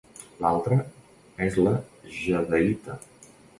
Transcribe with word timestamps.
L'altre 0.45 0.77
és 1.49 1.59
la 1.67 1.75
jadeïta. 2.23 3.01